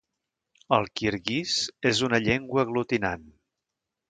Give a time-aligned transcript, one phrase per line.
[0.77, 1.53] El kirguís
[1.93, 3.31] és una llengua aglutinant.